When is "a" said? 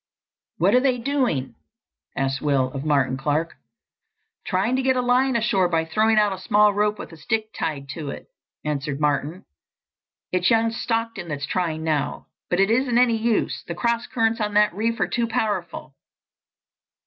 4.95-5.01, 6.33-6.39, 7.11-7.17